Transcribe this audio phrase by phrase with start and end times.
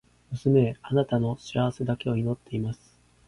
[0.33, 2.97] 娘へ、貴女の幸せだけを祈っています。